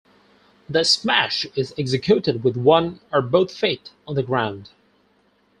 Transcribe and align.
The 0.67 0.83
smash 0.83 1.45
is 1.55 1.75
executed 1.77 2.43
with 2.43 2.57
one 2.57 3.01
or 3.13 3.21
both 3.21 3.53
feet 3.55 3.91
on 4.07 4.15
the 4.15 4.23
ground. 4.23 4.71